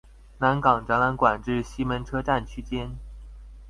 [0.39, 2.97] 南港展覽館至西門車站區間